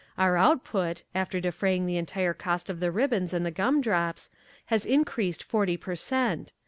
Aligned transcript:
Our 0.17 0.35
output, 0.35 1.03
after 1.13 1.39
defraying 1.39 1.85
the 1.85 1.97
entire 1.97 2.33
cost 2.33 2.71
of 2.71 2.79
the 2.79 2.89
ribbons 2.91 3.35
and 3.35 3.45
the 3.45 3.51
gum 3.51 3.81
drops, 3.81 4.31
has 4.65 4.83
increased 4.83 5.43
forty 5.43 5.77
per 5.77 5.93
cent. 5.95 6.53